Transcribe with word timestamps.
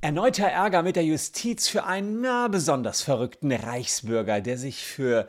Erneuter 0.00 0.48
Ärger 0.48 0.82
mit 0.82 0.96
der 0.96 1.04
Justiz 1.04 1.66
für 1.66 1.84
einen 1.84 2.20
na, 2.20 2.48
besonders 2.48 3.00
verrückten 3.00 3.52
Reichsbürger, 3.52 4.40
der 4.42 4.58
sich 4.58 4.84
für 4.84 5.26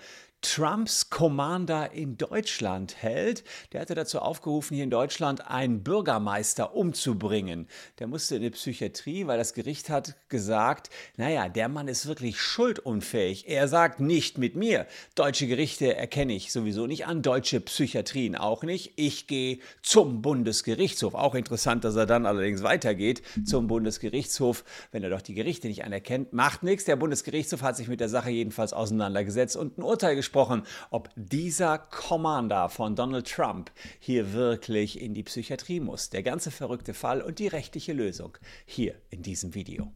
Trumps 0.54 1.10
Commander 1.10 1.92
in 1.92 2.18
Deutschland 2.18 3.02
hält. 3.02 3.44
Der 3.74 3.82
hatte 3.82 3.96
dazu 3.96 4.20
aufgerufen, 4.20 4.76
hier 4.76 4.84
in 4.84 4.92
Deutschland 4.92 5.50
einen 5.50 5.82
Bürgermeister 5.82 6.76
umzubringen. 6.76 7.68
Der 7.98 8.06
musste 8.06 8.36
in 8.36 8.44
die 8.44 8.52
Psychiatrie, 8.52 9.26
weil 9.26 9.40
das 9.40 9.54
Gericht 9.54 9.90
hat 9.90 10.16
gesagt, 10.30 10.92
naja, 11.18 11.50
der 11.50 11.68
Mann 11.68 11.88
ist 11.88 12.06
wirklich 12.06 12.40
schuldunfähig. 12.40 13.50
Er 13.50 13.68
sagt 13.68 14.00
nicht 14.00 14.38
mit 14.38 14.56
mir. 14.56 14.86
Deutsche 15.16 15.48
Gerichte 15.48 15.96
erkenne 15.96 16.34
ich 16.34 16.52
sowieso 16.52 16.86
nicht 16.86 17.08
an, 17.08 17.24
deutsche 17.24 17.60
Psychiatrien 17.60 18.36
auch 18.36 18.62
nicht. 18.62 18.94
Ich 18.98 19.26
gehe 19.26 19.58
zum 19.82 20.22
Bundesgerichtshof. 20.22 21.16
Auch 21.16 21.34
interessant, 21.34 21.84
dass 21.84 21.96
er 21.96 22.06
dann 22.06 22.28
allerdings 22.28 22.62
weitergeht 22.62 23.24
zum 23.46 23.66
Bundesgerichtshof, 23.66 24.64
wenn 24.92 25.04
er 25.04 25.10
doch 25.10 25.22
die 25.22 25.34
Gerichte 25.34 25.68
nicht 25.68 25.84
anerkennt. 25.84 26.34
Macht 26.34 26.62
nichts. 26.62 26.86
Der 26.86 26.98
Bundesgerichtshof 26.98 27.64
hat 27.64 27.78
sich 27.78 27.88
mit 27.88 28.00
der 28.00 28.10
Sache 28.10 28.30
jedenfalls 28.30 28.74
auseinandergesetzt 28.74 29.58
und 29.58 29.80
ein 29.80 29.84
Urteil 29.84 30.16
gesprochen 30.16 30.35
gesprochen, 30.36 30.64
ob 30.90 31.10
dieser 31.16 31.78
Commander 31.78 32.68
von 32.68 32.94
Donald 32.94 33.26
Trump 33.26 33.72
hier 34.00 34.34
wirklich 34.34 35.00
in 35.00 35.14
die 35.14 35.24
Psychiatrie 35.24 35.80
muss. 35.80 36.10
Der 36.10 36.24
ganze 36.24 36.52
verrückte 36.52 36.94
Fall 36.94 37.22
und 37.22 37.40
die 37.40 37.48
rechtliche 37.48 37.94
Lösung 37.94 38.38
hier 38.66 38.96
in 39.12 39.22
diesem 39.22 39.54
Video. 39.56 39.94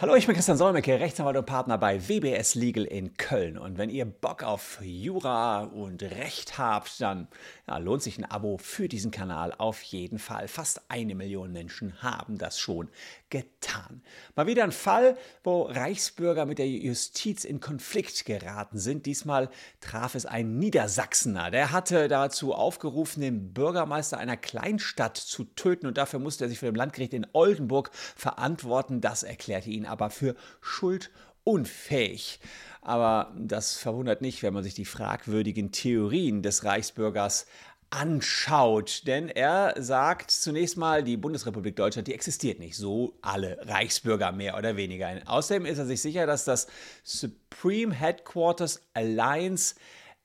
Hallo, 0.00 0.14
ich 0.14 0.26
bin 0.26 0.34
Christian 0.34 0.56
Solmecke, 0.56 0.98
Rechtsanwalt 0.98 1.36
und 1.36 1.44
Partner 1.44 1.76
bei 1.76 2.08
WBS 2.08 2.54
Legal 2.54 2.84
in 2.84 3.18
Köln. 3.18 3.58
Und 3.58 3.76
wenn 3.76 3.90
ihr 3.90 4.06
Bock 4.06 4.42
auf 4.42 4.78
Jura 4.80 5.64
und 5.64 6.02
Recht 6.02 6.56
habt, 6.56 7.02
dann 7.02 7.28
ja, 7.68 7.76
lohnt 7.76 8.02
sich 8.02 8.16
ein 8.16 8.24
Abo 8.24 8.56
für 8.56 8.88
diesen 8.88 9.10
Kanal 9.10 9.52
auf 9.58 9.82
jeden 9.82 10.18
Fall. 10.18 10.48
Fast 10.48 10.80
eine 10.88 11.14
Million 11.14 11.52
Menschen 11.52 12.02
haben 12.02 12.38
das 12.38 12.58
schon 12.58 12.88
getan. 13.30 14.02
Mal 14.34 14.46
wieder 14.46 14.64
ein 14.64 14.72
Fall, 14.72 15.16
wo 15.42 15.62
Reichsbürger 15.62 16.46
mit 16.46 16.58
der 16.58 16.68
Justiz 16.68 17.44
in 17.44 17.60
Konflikt 17.60 18.24
geraten 18.26 18.78
sind. 18.78 19.06
Diesmal 19.06 19.48
traf 19.80 20.14
es 20.14 20.26
ein 20.26 20.58
Niedersachsener. 20.58 21.50
Der 21.50 21.72
hatte 21.72 22.08
dazu 22.08 22.54
aufgerufen, 22.54 23.20
den 23.20 23.54
Bürgermeister 23.54 24.18
einer 24.18 24.36
Kleinstadt 24.36 25.16
zu 25.16 25.44
töten 25.44 25.86
und 25.86 25.96
dafür 25.96 26.18
musste 26.18 26.44
er 26.44 26.48
sich 26.48 26.58
vor 26.58 26.70
dem 26.70 26.76
Landgericht 26.76 27.14
in 27.14 27.26
Oldenburg 27.32 27.90
verantworten. 27.94 29.00
Das 29.00 29.22
erklärte 29.22 29.70
ihn 29.70 29.86
aber 29.86 30.10
für 30.10 30.34
schuldunfähig. 30.60 32.40
Aber 32.82 33.32
das 33.36 33.76
verwundert 33.76 34.22
nicht, 34.22 34.42
wenn 34.42 34.54
man 34.54 34.64
sich 34.64 34.74
die 34.74 34.86
fragwürdigen 34.86 35.70
Theorien 35.70 36.42
des 36.42 36.64
Reichsbürgers 36.64 37.46
anschaut. 37.90 39.06
Denn 39.06 39.28
er 39.28 39.74
sagt 39.78 40.30
zunächst 40.30 40.76
mal, 40.76 41.02
die 41.02 41.16
Bundesrepublik 41.16 41.76
Deutschland, 41.76 42.08
die 42.08 42.14
existiert 42.14 42.58
nicht. 42.58 42.76
So 42.76 43.18
alle 43.20 43.58
Reichsbürger 43.62 44.32
mehr 44.32 44.56
oder 44.56 44.76
weniger. 44.76 45.10
Außerdem 45.26 45.66
ist 45.66 45.78
er 45.78 45.86
sich 45.86 46.00
sicher, 46.00 46.26
dass 46.26 46.44
das 46.44 46.68
Supreme 47.02 47.92
Headquarters 47.92 48.82
Alliance 48.94 49.74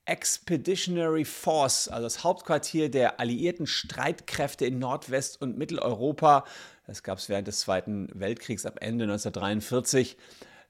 Expeditionary 0.06 1.24
Force, 1.24 1.88
also 1.88 2.04
das 2.04 2.22
Hauptquartier 2.22 2.88
der 2.90 3.18
alliierten 3.18 3.66
Streitkräfte 3.66 4.64
in 4.64 4.78
Nordwest- 4.78 5.42
und 5.42 5.58
Mitteleuropa, 5.58 6.44
das 6.86 7.02
gab 7.02 7.18
es 7.18 7.28
während 7.28 7.48
des 7.48 7.58
Zweiten 7.58 8.08
Weltkriegs 8.14 8.64
ab 8.64 8.78
Ende 8.80 9.04
1943, 9.04 10.16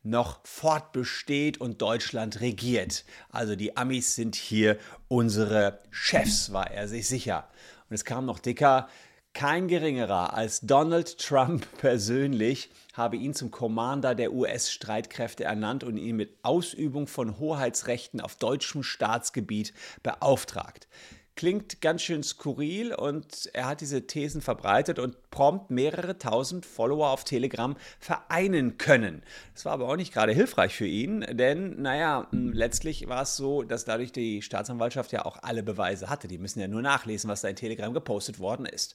noch 0.06 0.40
fortbesteht 0.44 1.60
und 1.60 1.82
Deutschland 1.82 2.40
regiert. 2.40 3.04
Also 3.30 3.56
die 3.56 3.76
Amis 3.76 4.14
sind 4.14 4.34
hier 4.34 4.78
unsere 5.08 5.80
Chefs, 5.90 6.52
war 6.52 6.70
er 6.70 6.88
sich 6.88 7.08
sicher. 7.08 7.48
Und 7.88 7.94
es 7.94 8.04
kam 8.04 8.24
noch 8.24 8.38
dicker, 8.38 8.88
kein 9.34 9.68
geringerer 9.68 10.32
als 10.32 10.60
Donald 10.60 11.18
Trump 11.18 11.66
persönlich 11.78 12.70
habe 12.94 13.16
ihn 13.16 13.34
zum 13.34 13.50
Commander 13.50 14.14
der 14.14 14.32
US-Streitkräfte 14.32 15.44
ernannt 15.44 15.84
und 15.84 15.98
ihn 15.98 16.16
mit 16.16 16.38
Ausübung 16.42 17.06
von 17.06 17.38
Hoheitsrechten 17.38 18.22
auf 18.22 18.36
deutschem 18.36 18.82
Staatsgebiet 18.82 19.74
beauftragt 20.02 20.88
klingt 21.36 21.82
ganz 21.82 22.02
schön 22.02 22.22
skurril 22.22 22.94
und 22.94 23.50
er 23.52 23.66
hat 23.66 23.82
diese 23.82 24.06
Thesen 24.06 24.40
verbreitet 24.40 24.98
und 24.98 25.30
prompt 25.30 25.70
mehrere 25.70 26.18
tausend 26.18 26.64
Follower 26.64 27.10
auf 27.10 27.24
Telegram 27.24 27.76
vereinen 28.00 28.78
können. 28.78 29.22
Das 29.54 29.66
war 29.66 29.72
aber 29.72 29.88
auch 29.88 29.96
nicht 29.96 30.14
gerade 30.14 30.32
hilfreich 30.32 30.74
für 30.74 30.86
ihn, 30.86 31.20
denn 31.30 31.80
naja, 31.82 32.26
letztlich 32.32 33.06
war 33.06 33.22
es 33.22 33.36
so, 33.36 33.62
dass 33.62 33.84
dadurch 33.84 34.12
die 34.12 34.40
Staatsanwaltschaft 34.40 35.12
ja 35.12 35.26
auch 35.26 35.42
alle 35.42 35.62
Beweise 35.62 36.08
hatte. 36.08 36.26
Die 36.26 36.38
müssen 36.38 36.60
ja 36.60 36.68
nur 36.68 36.82
nachlesen, 36.82 37.28
was 37.28 37.42
da 37.42 37.48
in 37.48 37.56
Telegram 37.56 37.92
gepostet 37.92 38.38
worden 38.38 38.64
ist. 38.64 38.94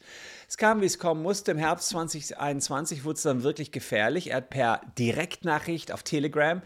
Es 0.50 0.58
kam, 0.58 0.82
wie 0.82 0.86
es 0.86 0.98
kommen 0.98 1.22
musste. 1.22 1.52
Im 1.52 1.60
Herbst 1.60 1.90
2021 1.90 3.06
wurde 3.06 3.18
es 3.18 3.24
dann 3.24 3.44
wirklich 3.44 3.72
gefährlich. 3.72 4.32
Er 4.32 4.38
hat 4.38 4.50
per 4.50 4.82
Direktnachricht 4.98 5.92
auf 5.92 6.02
Telegram 6.02 6.64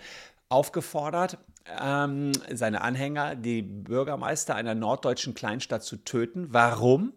aufgefordert, 0.48 1.38
ähm, 1.82 2.32
seine 2.54 2.82
Anhänger, 2.82 3.36
die 3.36 3.62
Bürgermeister 3.62 4.56
einer 4.56 4.76
norddeutschen 4.76 5.34
Kleinstadt 5.34 5.84
zu 5.84 5.98
töten. 5.98 6.48
Warum? 6.52 7.14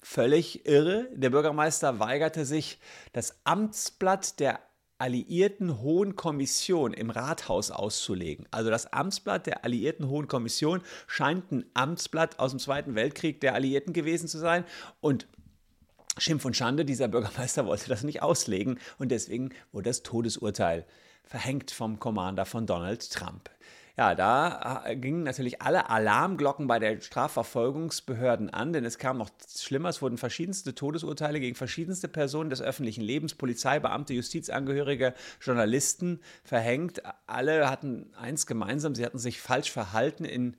Völlig 0.00 0.66
irre. 0.66 1.08
Der 1.12 1.30
Bürgermeister 1.30 1.98
weigerte 1.98 2.44
sich, 2.44 2.78
das 3.12 3.40
Amtsblatt 3.44 4.40
der 4.40 4.60
Alliierten 4.98 5.82
Hohen 5.82 6.16
Kommission 6.16 6.94
im 6.94 7.10
Rathaus 7.10 7.70
auszulegen. 7.70 8.46
Also 8.50 8.70
das 8.70 8.92
Amtsblatt 8.92 9.46
der 9.46 9.64
Alliierten 9.64 10.08
Hohen 10.08 10.26
Kommission 10.26 10.80
scheint 11.06 11.52
ein 11.52 11.66
Amtsblatt 11.74 12.38
aus 12.38 12.52
dem 12.52 12.60
Zweiten 12.60 12.94
Weltkrieg 12.94 13.40
der 13.40 13.54
Alliierten 13.54 13.92
gewesen 13.92 14.26
zu 14.26 14.38
sein. 14.38 14.64
Und 15.00 15.26
Schimpf 16.16 16.46
und 16.46 16.56
Schande, 16.56 16.86
dieser 16.86 17.08
Bürgermeister 17.08 17.66
wollte 17.66 17.90
das 17.90 18.04
nicht 18.04 18.22
auslegen 18.22 18.78
und 18.98 19.10
deswegen 19.10 19.50
wurde 19.72 19.90
das 19.90 20.02
Todesurteil 20.02 20.86
verhängt 21.26 21.70
vom 21.70 21.98
Commander 21.98 22.46
von 22.46 22.66
Donald 22.66 23.10
Trump. 23.10 23.50
Ja, 23.98 24.14
da 24.14 24.84
äh, 24.84 24.94
gingen 24.94 25.22
natürlich 25.22 25.62
alle 25.62 25.88
Alarmglocken 25.88 26.66
bei 26.66 26.78
der 26.78 27.00
Strafverfolgungsbehörden 27.00 28.50
an, 28.50 28.74
denn 28.74 28.84
es 28.84 28.98
kam 28.98 29.16
noch 29.16 29.30
schlimmer. 29.58 29.88
Es 29.88 30.02
wurden 30.02 30.18
verschiedenste 30.18 30.74
Todesurteile 30.74 31.40
gegen 31.40 31.54
verschiedenste 31.54 32.06
Personen 32.06 32.50
des 32.50 32.60
öffentlichen 32.60 33.00
Lebens, 33.00 33.34
Polizeibeamte, 33.34 34.12
Justizangehörige, 34.12 35.14
Journalisten 35.40 36.20
verhängt. 36.44 37.02
Alle 37.26 37.70
hatten 37.70 38.12
eins 38.16 38.46
gemeinsam, 38.46 38.94
sie 38.94 39.04
hatten 39.04 39.18
sich 39.18 39.40
falsch 39.40 39.70
verhalten 39.72 40.26
in 40.26 40.58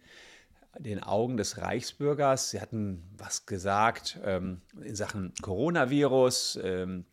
den 0.79 1.03
Augen 1.03 1.37
des 1.37 1.59
Reichsbürgers. 1.59 2.49
Sie 2.49 2.59
hatten 2.59 3.03
was 3.17 3.45
gesagt 3.45 4.19
ähm, 4.25 4.61
in 4.81 4.95
Sachen 4.95 5.33
Coronavirus. 5.43 6.59
Ähm, 6.63 7.05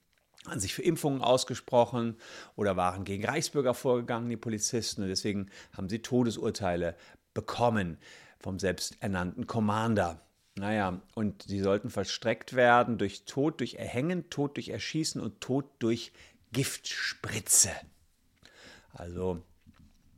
an 0.46 0.60
sich 0.60 0.74
für 0.74 0.82
Impfungen 0.82 1.22
ausgesprochen 1.22 2.16
oder 2.56 2.76
waren 2.76 3.04
gegen 3.04 3.24
Reichsbürger 3.24 3.74
vorgegangen, 3.74 4.28
die 4.28 4.36
Polizisten. 4.36 5.02
Und 5.02 5.08
deswegen 5.08 5.50
haben 5.72 5.88
sie 5.88 6.00
Todesurteile 6.00 6.96
bekommen 7.32 7.98
vom 8.38 8.58
selbsternannten 8.58 9.46
Commander. 9.46 10.20
Naja, 10.56 11.00
und 11.14 11.42
sie 11.42 11.60
sollten 11.60 11.90
verstreckt 11.90 12.54
werden 12.54 12.98
durch 12.98 13.24
Tod 13.24 13.60
durch 13.60 13.74
Erhängen, 13.74 14.30
Tod 14.30 14.56
durch 14.56 14.68
Erschießen 14.68 15.20
und 15.20 15.40
Tod 15.40 15.64
durch 15.80 16.12
Giftspritze. 16.52 17.70
Also 18.92 19.42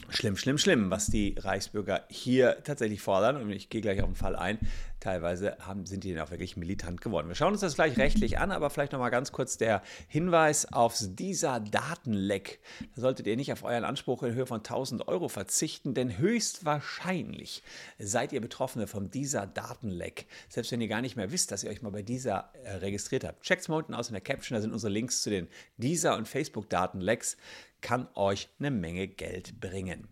Schlimm, 0.08 0.36
schlimm, 0.36 0.58
schlimm, 0.58 0.90
was 0.90 1.06
die 1.06 1.34
Reichsbürger 1.36 2.04
hier 2.08 2.62
tatsächlich 2.62 3.00
fordern. 3.00 3.36
Und 3.36 3.50
ich 3.50 3.68
gehe 3.68 3.80
gleich 3.80 4.00
auf 4.00 4.08
den 4.08 4.14
Fall 4.14 4.36
ein. 4.36 4.58
Teilweise 5.06 5.56
haben, 5.60 5.86
sind 5.86 6.02
die 6.02 6.12
dann 6.12 6.26
auch 6.26 6.32
wirklich 6.32 6.56
militant 6.56 7.00
geworden. 7.00 7.28
Wir 7.28 7.36
schauen 7.36 7.52
uns 7.52 7.60
das 7.60 7.76
gleich 7.76 7.96
rechtlich 7.96 8.40
an, 8.40 8.50
aber 8.50 8.70
vielleicht 8.70 8.90
nochmal 8.90 9.12
ganz 9.12 9.30
kurz 9.30 9.56
der 9.56 9.80
Hinweis 10.08 10.72
aufs 10.72 11.14
dieser 11.14 11.60
Datenleck. 11.60 12.58
Da 12.96 13.02
solltet 13.02 13.28
ihr 13.28 13.36
nicht 13.36 13.52
auf 13.52 13.62
euren 13.62 13.84
Anspruch 13.84 14.24
in 14.24 14.34
Höhe 14.34 14.46
von 14.46 14.58
1000 14.58 15.06
Euro 15.06 15.28
verzichten, 15.28 15.94
denn 15.94 16.18
höchstwahrscheinlich 16.18 17.62
seid 18.00 18.32
ihr 18.32 18.40
Betroffene 18.40 18.88
vom 18.88 19.08
dieser 19.08 19.46
Datenleck. 19.46 20.26
Selbst 20.48 20.72
wenn 20.72 20.80
ihr 20.80 20.88
gar 20.88 21.02
nicht 21.02 21.14
mehr 21.14 21.30
wisst, 21.30 21.52
dass 21.52 21.62
ihr 21.62 21.70
euch 21.70 21.82
mal 21.82 21.92
bei 21.92 22.02
dieser 22.02 22.50
äh, 22.64 22.72
registriert 22.72 23.22
habt. 23.22 23.44
Checkt's 23.44 23.68
mal 23.68 23.76
unten 23.76 23.94
aus 23.94 24.08
in 24.08 24.14
der 24.14 24.22
Caption, 24.22 24.56
da 24.56 24.60
sind 24.60 24.72
unsere 24.72 24.92
Links 24.92 25.22
zu 25.22 25.30
den 25.30 25.46
dieser 25.76 26.16
und 26.16 26.26
Facebook-Datenlecks 26.26 27.36
kann 27.80 28.08
euch 28.16 28.48
eine 28.58 28.72
Menge 28.72 29.06
Geld 29.06 29.60
bringen. 29.60 30.08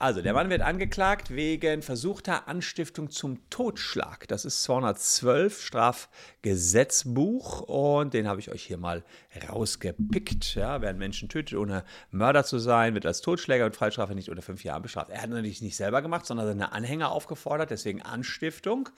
Also, 0.00 0.22
der 0.22 0.32
Mann 0.32 0.48
wird 0.48 0.62
angeklagt 0.62 1.28
wegen 1.28 1.82
versuchter 1.82 2.48
Anstiftung 2.48 3.10
zum 3.10 3.38
Totschlag. 3.50 4.26
Das 4.28 4.46
ist 4.46 4.62
212 4.62 5.60
Strafgesetzbuch 5.60 7.60
und 7.60 8.14
den 8.14 8.26
habe 8.26 8.40
ich 8.40 8.50
euch 8.50 8.62
hier 8.62 8.78
mal 8.78 9.04
rausgepickt. 9.46 10.54
Ja, 10.54 10.80
wer 10.80 10.88
einen 10.88 10.98
Menschen 10.98 11.28
tötet, 11.28 11.58
ohne 11.58 11.84
Mörder 12.10 12.44
zu 12.44 12.58
sein, 12.58 12.94
wird 12.94 13.04
als 13.04 13.20
Totschläger 13.20 13.66
mit 13.66 13.76
Freistrafe 13.76 14.14
nicht 14.14 14.30
unter 14.30 14.40
fünf 14.40 14.64
Jahren 14.64 14.80
bestraft. 14.80 15.10
Er 15.10 15.20
hat 15.20 15.28
natürlich 15.28 15.60
nicht 15.60 15.76
selber 15.76 16.00
gemacht, 16.00 16.24
sondern 16.24 16.46
seine 16.46 16.72
Anhänger 16.72 17.12
aufgefordert, 17.12 17.68
deswegen 17.68 18.00
Anstiftung. 18.00 18.88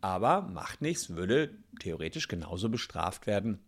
Aber 0.00 0.40
macht 0.40 0.80
nichts, 0.80 1.10
würde 1.10 1.50
theoretisch 1.80 2.28
genauso 2.28 2.70
bestraft 2.70 3.26
werden 3.26 3.60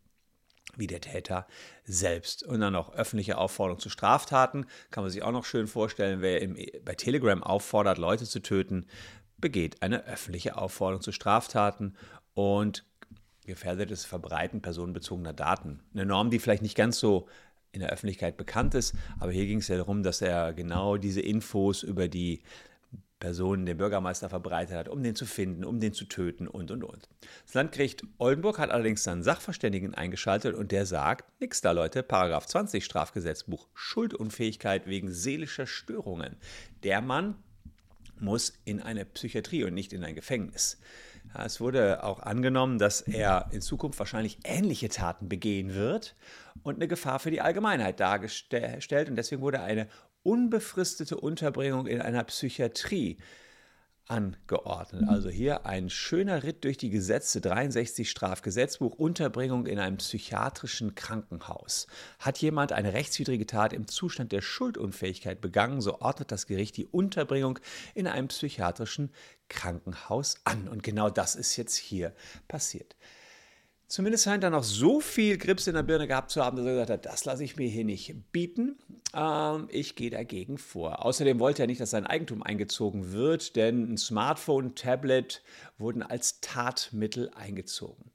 wie 0.79 0.87
der 0.87 1.01
Täter 1.01 1.47
selbst. 1.85 2.43
Und 2.43 2.61
dann 2.61 2.73
noch 2.73 2.95
öffentliche 2.95 3.37
Aufforderung 3.37 3.81
zu 3.81 3.91
Straftaten. 3.91 4.67
Kann 4.91 5.05
man 5.05 5.11
sich 5.11 5.23
auch 5.23 5.33
noch 5.33 5.45
schön 5.45 5.67
vorstellen, 5.67 6.23
wer 6.23 6.41
im, 6.41 6.57
bei 6.85 6.95
Telegram 6.95 7.43
auffordert, 7.43 7.99
Leute 7.99 8.25
zu 8.25 8.41
töten, 8.41 8.87
begeht 9.37 9.83
eine 9.83 10.05
öffentliche 10.07 10.57
Aufforderung 10.57 11.03
zu 11.03 11.13
Straftaten 11.13 11.95
und 12.35 12.85
gefährdet 13.47 13.91
das 13.91 14.05
Verbreiten 14.05 14.63
personenbezogener 14.63 15.33
Daten. 15.33 15.81
Eine 15.93 16.07
Norm, 16.07 16.31
die 16.31 16.39
vielleicht 16.39 16.63
nicht 16.63 16.77
ganz 16.77 16.99
so 16.99 17.29
in 17.73 17.81
der 17.81 17.91
Öffentlichkeit 17.91 18.37
bekannt 18.37 18.75
ist, 18.75 18.95
aber 19.19 19.33
hier 19.33 19.47
ging 19.47 19.59
es 19.59 19.69
ja 19.69 19.77
darum, 19.77 20.03
dass 20.03 20.23
er 20.23 20.53
genau 20.53 20.97
diese 20.97 21.21
Infos 21.21 21.83
über 21.83 22.09
die 22.09 22.43
Personen 23.19 23.67
den 23.67 23.77
Bürgermeister 23.77 24.29
verbreitet 24.29 24.77
hat, 24.77 24.89
um 24.89 25.03
den 25.03 25.15
zu 25.15 25.27
finden, 25.27 25.65
um 25.65 25.81
den 25.81 25.93
zu 25.93 26.05
töten 26.05 26.47
und 26.47 26.71
und 26.71 26.85
und. 26.85 27.09
Das 27.45 27.55
Landgericht 27.55 28.05
Oldenburg 28.19 28.59
hat 28.59 28.71
allerdings 28.71 29.03
dann 29.03 29.23
Sachverständigen 29.23 29.95
eingeschaltet 29.95 30.55
und 30.55 30.73
der 30.73 30.87
sagt, 30.87 31.41
nix 31.41 31.61
da 31.61 31.73
Leute, 31.73 32.03
Paragraph 32.03 32.47
20 32.47 32.85
Strafgesetzbuch, 32.85 33.69
Schuldunfähigkeit 33.75 34.87
wegen 34.87 35.11
seelischer 35.11 35.67
Störungen. 35.67 36.37
Der 36.83 37.01
Mann 37.01 37.37
muss 38.21 38.53
in 38.65 38.81
eine 38.81 39.05
Psychiatrie 39.05 39.65
und 39.65 39.75
nicht 39.75 39.93
in 39.93 40.05
ein 40.05 40.15
Gefängnis. 40.15 40.79
Es 41.35 41.61
wurde 41.61 42.05
auch 42.05 42.21
angenommen, 42.21 42.79
dass 42.79 43.03
er 43.03 43.49
in 43.53 43.61
Zukunft 43.61 43.99
wahrscheinlich 43.99 44.39
ähnliche 44.45 44.89
Taten 44.89 45.29
begehen 45.29 45.75
wird 45.75 46.17
und 46.63 46.77
eine 46.77 46.89
Gefahr 46.89 47.19
für 47.19 47.31
die 47.31 47.41
Allgemeinheit 47.41 48.01
dargestellt. 48.01 49.09
Und 49.09 49.17
deswegen 49.17 49.43
wurde 49.43 49.61
eine 49.61 49.89
unbefristete 50.29 51.17
Unterbringung 51.17 51.87
in 51.87 52.03
einer 52.03 52.23
Psychiatrie 52.25 53.17
angeordnet. 54.09 55.09
Also 55.09 55.31
hier 55.31 55.65
ein 55.65 55.89
schöner 55.89 56.43
Ritt 56.43 56.65
durch 56.65 56.77
die 56.77 56.91
Gesetze, 56.91 57.41
63 57.41 58.11
Strafgesetzbuch, 58.11 58.93
Unterbringung 58.93 59.67
in 59.67 59.79
einem 59.79 59.97
psychiatrischen 59.97 60.95
Krankenhaus. 60.95 61.87
Hat 62.19 62.39
jemand 62.39 62.73
eine 62.73 62.93
rechtswidrige 62.93 63.47
Tat 63.47 63.73
im 63.73 63.87
Zustand 63.87 64.33
der 64.33 64.43
Schuldunfähigkeit 64.43 65.41
begangen, 65.41 65.81
so 65.81 66.01
ordnet 66.01 66.31
das 66.31 66.47
Gericht 66.47 66.77
die 66.77 66.87
Unterbringung 66.87 67.59
in 67.95 68.07
einem 68.07 68.29
psychiatrischen 68.29 69.11
Krankenhaus 69.49 70.43
an. 70.45 70.69
Und 70.69 70.83
genau 70.83 71.09
das 71.09 71.37
ist 71.37 71.57
jetzt 71.57 71.77
hier 71.77 72.15
passiert. 72.49 72.97
Zumindest 73.89 74.25
scheint 74.25 74.45
er 74.45 74.51
noch 74.51 74.65
so 74.65 75.01
viel 75.01 75.39
Grips 75.39 75.67
in 75.67 75.73
der 75.73 75.83
Birne 75.83 76.07
gehabt 76.07 76.31
zu 76.31 76.45
haben, 76.45 76.59
dass 76.59 76.67
er 76.67 76.73
gesagt 76.73 76.91
hat, 76.91 77.07
das 77.07 77.25
lasse 77.25 77.43
ich 77.43 77.57
mir 77.57 77.69
hier 77.69 77.87
nicht 77.87 78.15
bieten. 78.33 78.77
Ähm, 79.15 79.67
ich 79.71 79.97
gehe 79.97 80.11
dagegen 80.11 80.59
vor. 80.59 81.07
Außerdem 81.07 81.41
wollte 81.41 81.63
er 81.63 81.67
nicht, 81.67 81.81
dass 81.81 81.91
sein 81.91 82.07
Eigentum 82.07 82.43
eingezogen 82.43 83.13
wird, 83.13 83.57
denn 83.57 83.95
ein 83.95 83.97
Smartphone, 83.97 84.75
Tablet 84.75 85.43
wurden 85.79 86.03
als 86.03 86.43
Tatmittel 86.43 87.31
eingezogen. 87.35 88.11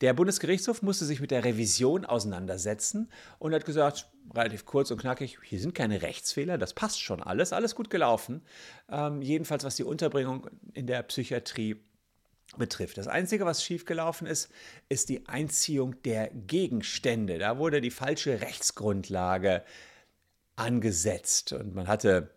Der 0.00 0.14
Bundesgerichtshof 0.14 0.80
musste 0.80 1.04
sich 1.04 1.20
mit 1.20 1.32
der 1.32 1.44
Revision 1.44 2.06
auseinandersetzen 2.06 3.10
und 3.38 3.52
hat 3.52 3.66
gesagt, 3.66 4.08
relativ 4.34 4.64
kurz 4.64 4.90
und 4.90 5.00
knackig, 5.00 5.38
hier 5.42 5.60
sind 5.60 5.74
keine 5.74 6.00
Rechtsfehler, 6.00 6.56
das 6.56 6.72
passt 6.72 7.02
schon 7.02 7.22
alles, 7.22 7.52
alles 7.52 7.74
gut 7.74 7.90
gelaufen. 7.90 8.42
Ähm, 8.88 9.20
jedenfalls 9.20 9.64
was 9.64 9.76
die 9.76 9.84
Unterbringung 9.84 10.48
in 10.72 10.86
der 10.86 11.02
Psychiatrie 11.02 11.76
betrifft. 12.56 12.98
Das 12.98 13.08
Einzige, 13.08 13.44
was 13.44 13.62
schiefgelaufen 13.62 14.26
ist, 14.26 14.50
ist 14.88 15.08
die 15.08 15.28
Einziehung 15.28 16.00
der 16.02 16.28
Gegenstände. 16.28 17.38
Da 17.38 17.58
wurde 17.58 17.80
die 17.80 17.90
falsche 17.90 18.40
Rechtsgrundlage 18.40 19.62
angesetzt 20.56 21.52
und 21.52 21.74
man 21.74 21.86
hatte 21.86 22.30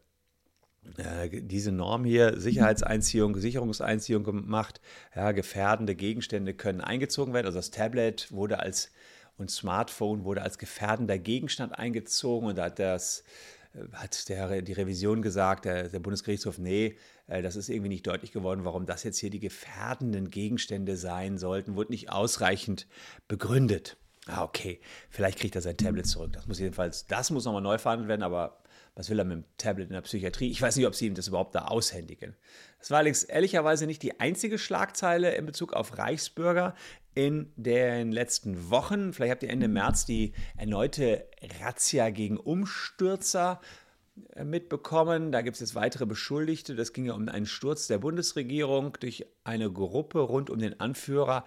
äh, 0.97 1.29
diese 1.41 1.71
Norm 1.71 2.03
hier, 2.03 2.39
Sicherheitseinziehung, 2.39 3.37
Sicherungseinziehung 3.37 4.23
gemacht. 4.23 4.81
Ja, 5.15 5.31
gefährdende 5.31 5.95
Gegenstände 5.95 6.53
können 6.53 6.81
eingezogen 6.81 7.33
werden. 7.33 7.47
Also 7.47 7.59
das 7.59 7.71
Tablet 7.71 8.31
wurde 8.31 8.59
als 8.59 8.91
und 9.37 9.49
Smartphone 9.49 10.23
wurde 10.23 10.43
als 10.43 10.59
gefährdender 10.59 11.17
Gegenstand 11.17 11.77
eingezogen 11.77 12.49
und 12.49 12.57
da 12.57 12.65
hat 12.65 12.77
das 12.77 13.23
hat 13.93 14.27
der, 14.29 14.61
die 14.61 14.73
Revision 14.73 15.21
gesagt, 15.21 15.65
der, 15.65 15.89
der 15.89 15.99
Bundesgerichtshof, 15.99 16.57
nee, 16.57 16.85
äh, 16.87 16.95
das 17.39 17.55
ist 17.55 17.69
irgendwie 17.69 17.89
nicht 17.89 18.05
deutlich 18.05 18.31
geworden, 18.31 18.65
warum 18.65 18.85
das 18.85 19.03
jetzt 19.03 19.17
hier 19.17 19.29
die 19.29 19.39
gefährdenden 19.39 20.29
Gegenstände 20.29 20.97
sein 20.97 21.37
sollten, 21.37 21.75
wurde 21.75 21.91
nicht 21.91 22.11
ausreichend 22.11 22.87
begründet. 23.27 23.97
Ah, 24.27 24.43
okay, 24.43 24.79
vielleicht 25.09 25.39
kriegt 25.39 25.55
er 25.55 25.61
sein 25.61 25.77
Tablet 25.77 26.05
zurück. 26.05 26.33
Das 26.33 26.45
muss 26.47 26.59
jedenfalls, 26.59 27.07
das 27.07 27.31
muss 27.31 27.45
nochmal 27.45 27.61
neu 27.61 27.77
verhandelt 27.77 28.09
werden, 28.09 28.23
aber 28.23 28.61
was 28.95 29.09
will 29.09 29.17
er 29.17 29.25
mit 29.25 29.37
dem 29.37 29.45
Tablet 29.57 29.87
in 29.87 29.93
der 29.93 30.01
Psychiatrie? 30.01 30.51
Ich 30.51 30.61
weiß 30.61 30.75
nicht, 30.75 30.85
ob 30.85 30.95
sie 30.95 31.07
ihm 31.07 31.15
das 31.15 31.27
überhaupt 31.27 31.55
da 31.55 31.65
aushändigen. 31.65 32.35
Das 32.79 32.91
war 32.91 32.97
allerdings 32.97 33.23
ehrlicherweise 33.23 33.87
nicht 33.87 34.03
die 34.03 34.19
einzige 34.19 34.57
Schlagzeile 34.57 35.33
in 35.35 35.45
Bezug 35.45 35.73
auf 35.73 35.97
Reichsbürger 35.97 36.75
in 37.15 37.51
den 37.55 38.11
letzten 38.11 38.69
Wochen. 38.69 39.13
Vielleicht 39.13 39.31
habt 39.31 39.43
ihr 39.43 39.49
Ende 39.49 39.67
März 39.67 40.05
die 40.05 40.33
erneute 40.57 41.27
Razzia 41.61 42.09
gegen 42.09 42.37
Umstürzer 42.37 43.59
äh, 43.61 43.65
mitbekommen. 44.43 45.31
Da 45.31 45.41
gibt 45.41 45.55
es 45.55 45.61
jetzt 45.61 45.75
weitere 45.75 46.05
Beschuldigte. 46.05 46.75
Das 46.75 46.93
ging 46.93 47.05
ja 47.05 47.13
um 47.13 47.27
einen 47.29 47.45
Sturz 47.45 47.87
der 47.87 47.99
Bundesregierung 47.99 48.97
durch 48.99 49.25
eine 49.43 49.71
Gruppe 49.71 50.19
rund 50.19 50.49
um 50.49 50.59
den 50.59 50.79
Anführer 50.79 51.45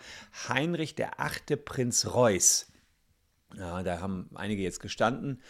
Heinrich 0.49 0.95
der 0.95 1.21
Achte 1.21 1.57
Prinz 1.57 2.07
Reuß. 2.07 2.74
Ja, 3.59 3.83
da 3.83 4.01
haben 4.01 4.29
einige 4.35 4.63
jetzt 4.63 4.81
gestanden. 4.81 5.41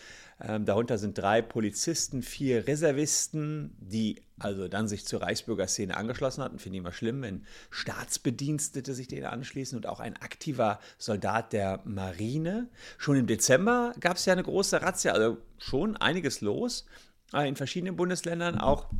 Ähm, 0.40 0.64
darunter 0.64 0.98
sind 0.98 1.16
drei 1.16 1.42
Polizisten, 1.42 2.22
vier 2.22 2.66
Reservisten, 2.66 3.76
die 3.78 4.22
also 4.38 4.68
dann 4.68 4.88
sich 4.88 5.06
zur 5.06 5.22
Reichsbürgerszene 5.22 5.96
angeschlossen 5.96 6.42
hatten. 6.42 6.58
Finde 6.58 6.76
ich 6.76 6.80
immer 6.80 6.92
schlimm, 6.92 7.22
wenn 7.22 7.46
Staatsbedienstete 7.70 8.94
sich 8.94 9.08
denen 9.08 9.26
anschließen 9.26 9.76
und 9.76 9.86
auch 9.86 10.00
ein 10.00 10.16
aktiver 10.16 10.80
Soldat 10.98 11.52
der 11.52 11.80
Marine. 11.84 12.68
Schon 12.98 13.16
im 13.16 13.26
Dezember 13.26 13.94
gab 14.00 14.16
es 14.16 14.24
ja 14.24 14.32
eine 14.32 14.42
große 14.42 14.82
Razzia, 14.82 15.12
also 15.12 15.38
schon 15.58 15.96
einiges 15.96 16.40
los 16.40 16.84
äh, 17.32 17.48
in 17.48 17.56
verschiedenen 17.56 17.96
Bundesländern, 17.96 18.58
auch 18.58 18.90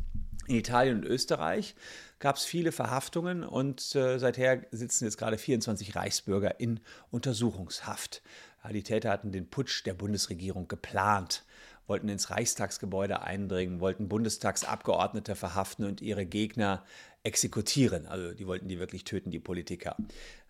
in 0.47 0.55
Italien 0.55 0.97
und 0.97 1.05
Österreich 1.05 1.75
gab 2.19 2.37
es 2.37 2.45
viele 2.45 2.71
Verhaftungen 2.71 3.43
und 3.43 3.95
äh, 3.95 4.17
seither 4.19 4.65
sitzen 4.71 5.05
jetzt 5.05 5.17
gerade 5.17 5.37
24 5.37 5.95
Reichsbürger 5.95 6.59
in 6.59 6.79
Untersuchungshaft. 7.11 8.21
Die 8.71 8.83
Täter 8.83 9.11
hatten 9.11 9.31
den 9.31 9.49
Putsch 9.49 9.85
der 9.85 9.93
Bundesregierung 9.93 10.67
geplant, 10.67 11.43
wollten 11.87 12.09
ins 12.09 12.29
Reichstagsgebäude 12.29 13.21
eindringen, 13.21 13.79
wollten 13.79 14.07
Bundestagsabgeordnete 14.07 15.35
verhaften 15.35 15.85
und 15.85 16.01
ihre 16.01 16.25
Gegner 16.25 16.83
exekutieren. 17.23 18.05
Also 18.05 18.33
die 18.33 18.47
wollten 18.47 18.67
die 18.67 18.79
wirklich 18.79 19.03
töten, 19.03 19.31
die 19.31 19.39
Politiker. 19.39 19.95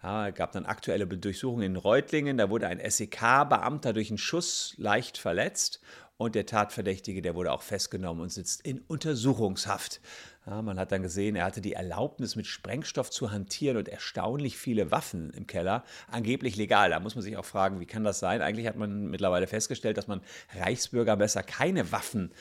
Ja, 0.04 0.30
gab 0.32 0.52
dann 0.52 0.66
aktuelle 0.66 1.08
Durchsuchungen 1.08 1.64
in 1.64 1.76
Reutlingen. 1.76 2.38
Da 2.38 2.50
wurde 2.50 2.68
ein 2.68 2.80
SEK-Beamter 2.80 3.94
durch 3.94 4.10
einen 4.10 4.18
Schuss 4.18 4.76
leicht 4.78 5.18
verletzt 5.18 5.82
und 6.18 6.36
der 6.36 6.46
Tatverdächtige, 6.46 7.22
der 7.22 7.36
wurde 7.36 7.52
auch 7.52 7.62
festgenommen 7.62 8.22
und 8.22 8.32
sitzt 8.32 8.62
in 8.62 8.80
Untersuchungshaft. 8.88 10.00
Ja, 10.48 10.62
man 10.62 10.78
hat 10.78 10.92
dann 10.92 11.02
gesehen, 11.02 11.36
er 11.36 11.46
hatte 11.46 11.60
die 11.60 11.74
Erlaubnis, 11.74 12.36
mit 12.36 12.46
Sprengstoff 12.46 13.10
zu 13.10 13.32
hantieren 13.32 13.78
und 13.78 13.90
erstaunlich 13.90 14.58
viele 14.58 14.92
Waffen 14.92 15.32
im 15.32 15.48
Keller. 15.48 15.84
Angeblich 16.08 16.56
legal. 16.56 16.92
Da 16.92 17.00
muss 17.00 17.16
man 17.16 17.24
sich 17.24 17.36
auch 17.36 17.46
fragen, 17.46 17.80
wie 17.80 17.88
kann 17.88 18.04
das 18.04 18.20
sein? 18.20 18.44
Eigentlich 18.44 18.68
hat 18.68 18.76
man 18.76 19.08
mittlerweile 19.08 19.48
festgestellt, 19.48 19.98
dass 19.98 20.08
man 20.08 20.22
Reichsbürger 20.56 21.18
besser 21.18 21.42
keine 21.42 21.92
Waffen 21.92 22.32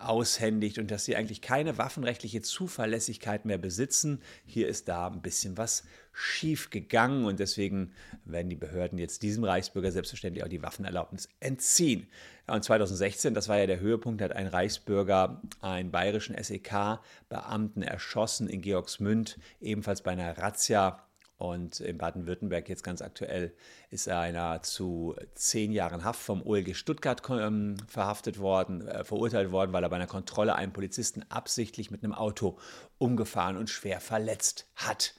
aushändigt 0.00 0.78
und 0.78 0.90
dass 0.90 1.04
sie 1.04 1.16
eigentlich 1.16 1.42
keine 1.42 1.78
waffenrechtliche 1.78 2.42
Zuverlässigkeit 2.42 3.44
mehr 3.44 3.58
besitzen. 3.58 4.20
Hier 4.46 4.68
ist 4.68 4.88
da 4.88 5.08
ein 5.08 5.22
bisschen 5.22 5.56
was 5.56 5.84
schief 6.12 6.70
gegangen 6.70 7.24
und 7.24 7.40
deswegen 7.40 7.92
werden 8.24 8.48
die 8.48 8.56
Behörden 8.56 8.98
jetzt 8.98 9.22
diesem 9.22 9.44
Reichsbürger 9.44 9.92
selbstverständlich 9.92 10.44
auch 10.44 10.48
die 10.48 10.62
Waffenerlaubnis 10.62 11.28
entziehen. 11.40 12.06
Und 12.46 12.64
2016, 12.64 13.34
das 13.34 13.48
war 13.48 13.58
ja 13.58 13.66
der 13.66 13.80
Höhepunkt, 13.80 14.22
hat 14.22 14.32
ein 14.32 14.46
Reichsbürger 14.46 15.40
einen 15.60 15.90
bayerischen 15.90 16.36
SEK-Beamten 16.36 17.82
erschossen 17.82 18.48
in 18.48 18.60
Georgsmünd, 18.60 19.38
ebenfalls 19.60 20.02
bei 20.02 20.12
einer 20.12 20.36
Razzia 20.36 21.06
und 21.40 21.80
in 21.80 21.96
Baden-Württemberg 21.96 22.68
jetzt 22.68 22.84
ganz 22.84 23.00
aktuell 23.00 23.54
ist 23.88 24.10
einer 24.10 24.60
zu 24.60 25.16
zehn 25.34 25.72
Jahren 25.72 26.04
Haft 26.04 26.20
vom 26.20 26.42
OLG 26.42 26.74
Stuttgart 26.74 27.22
ähm, 27.30 27.76
verhaftet 27.88 28.38
worden, 28.38 28.86
äh, 28.86 29.04
verurteilt 29.04 29.50
worden, 29.50 29.72
weil 29.72 29.82
er 29.82 29.88
bei 29.88 29.96
einer 29.96 30.06
Kontrolle 30.06 30.54
einen 30.54 30.74
Polizisten 30.74 31.24
absichtlich 31.30 31.90
mit 31.90 32.04
einem 32.04 32.12
Auto 32.12 32.58
umgefahren 32.98 33.56
und 33.56 33.70
schwer 33.70 34.00
verletzt 34.00 34.66
hat. 34.76 35.14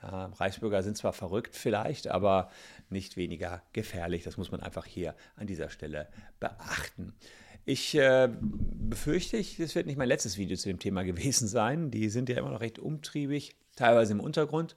Ja, 0.00 0.26
Reichsbürger 0.36 0.84
sind 0.84 0.96
zwar 0.96 1.12
verrückt 1.12 1.56
vielleicht, 1.56 2.06
aber 2.06 2.50
nicht 2.88 3.16
weniger 3.16 3.60
gefährlich. 3.72 4.22
Das 4.22 4.36
muss 4.36 4.52
man 4.52 4.60
einfach 4.60 4.86
hier 4.86 5.16
an 5.34 5.48
dieser 5.48 5.70
Stelle 5.70 6.06
beachten. 6.38 7.14
Ich 7.64 7.96
äh, 7.96 8.28
befürchte, 8.40 9.38
das 9.58 9.74
wird 9.74 9.86
nicht 9.86 9.96
mein 9.96 10.06
letztes 10.06 10.38
Video 10.38 10.56
zu 10.56 10.68
dem 10.68 10.78
Thema 10.78 11.02
gewesen 11.02 11.48
sein. 11.48 11.90
Die 11.90 12.10
sind 12.10 12.28
ja 12.28 12.36
immer 12.36 12.50
noch 12.50 12.60
recht 12.60 12.78
umtriebig, 12.78 13.56
teilweise 13.74 14.12
im 14.12 14.20
Untergrund. 14.20 14.76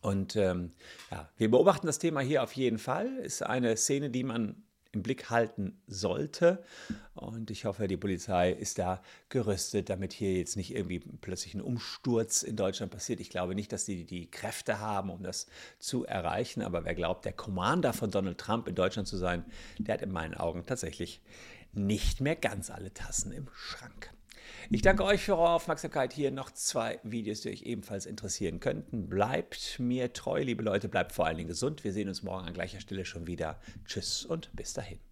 Und 0.00 0.36
ähm, 0.36 0.70
ja, 1.10 1.28
wir 1.36 1.50
beobachten 1.50 1.86
das 1.86 1.98
Thema 1.98 2.20
hier 2.20 2.42
auf 2.42 2.52
jeden 2.52 2.78
Fall. 2.78 3.08
Ist 3.18 3.42
eine 3.42 3.76
Szene, 3.76 4.10
die 4.10 4.24
man 4.24 4.62
im 4.92 5.02
Blick 5.02 5.30
halten 5.30 5.80
sollte. 5.86 6.64
Und 7.14 7.50
ich 7.50 7.64
hoffe, 7.64 7.86
die 7.86 7.96
Polizei 7.96 8.50
ist 8.50 8.78
da 8.78 9.02
gerüstet, 9.28 9.88
damit 9.88 10.12
hier 10.12 10.36
jetzt 10.36 10.56
nicht 10.56 10.74
irgendwie 10.74 10.98
plötzlich 10.98 11.54
ein 11.54 11.60
Umsturz 11.60 12.42
in 12.42 12.56
Deutschland 12.56 12.90
passiert. 12.90 13.20
Ich 13.20 13.30
glaube 13.30 13.54
nicht, 13.54 13.72
dass 13.72 13.84
die 13.84 14.04
die 14.04 14.30
Kräfte 14.30 14.80
haben, 14.80 15.10
um 15.10 15.22
das 15.22 15.46
zu 15.78 16.04
erreichen. 16.04 16.62
Aber 16.62 16.84
wer 16.84 16.94
glaubt, 16.94 17.24
der 17.24 17.32
Commander 17.32 17.92
von 17.92 18.10
Donald 18.10 18.38
Trump 18.38 18.66
in 18.66 18.74
Deutschland 18.74 19.06
zu 19.06 19.16
sein, 19.16 19.44
der 19.78 19.94
hat 19.94 20.02
in 20.02 20.10
meinen 20.10 20.34
Augen 20.34 20.64
tatsächlich 20.66 21.20
nicht 21.72 22.20
mehr 22.20 22.36
ganz 22.36 22.70
alle 22.70 22.92
Tassen 22.92 23.30
im 23.32 23.48
Schrank. 23.54 24.10
Ich 24.70 24.82
danke 24.82 25.04
euch 25.04 25.22
für 25.22 25.36
eure 25.36 25.50
Aufmerksamkeit. 25.50 26.12
Hier 26.12 26.30
noch 26.30 26.50
zwei 26.50 27.00
Videos, 27.02 27.42
die 27.42 27.50
euch 27.50 27.62
ebenfalls 27.62 28.06
interessieren 28.06 28.60
könnten. 28.60 29.08
Bleibt 29.08 29.78
mir 29.78 30.12
treu, 30.12 30.42
liebe 30.42 30.62
Leute, 30.62 30.88
bleibt 30.88 31.12
vor 31.12 31.26
allen 31.26 31.36
Dingen 31.36 31.48
gesund. 31.48 31.84
Wir 31.84 31.92
sehen 31.92 32.08
uns 32.08 32.22
morgen 32.22 32.46
an 32.46 32.54
gleicher 32.54 32.80
Stelle 32.80 33.04
schon 33.04 33.26
wieder. 33.26 33.60
Tschüss 33.84 34.24
und 34.24 34.50
bis 34.54 34.72
dahin. 34.72 35.09